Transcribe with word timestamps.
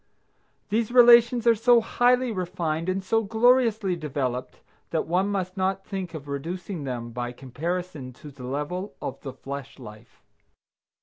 These 0.69 0.91
relations 0.91 1.45
are 1.45 1.53
so 1.53 1.79
highly 1.79 2.31
refined 2.31 2.89
and 2.89 3.03
so 3.03 3.21
gloriously 3.21 3.95
developed 3.95 4.59
that 4.89 5.05
one 5.05 5.27
must 5.29 5.57
not 5.57 5.85
think 5.85 6.15
of 6.15 6.27
reducing 6.27 6.85
them 6.85 7.11
by 7.11 7.31
comparison 7.31 8.11
to 8.13 8.31
the 8.31 8.45
level 8.47 8.95
of 8.99 9.21
the 9.21 9.31
flesh 9.31 9.77
life. 9.77 10.23